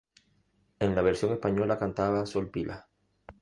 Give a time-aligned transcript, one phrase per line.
[0.79, 2.85] En la versión española cantaba Sol Pilas.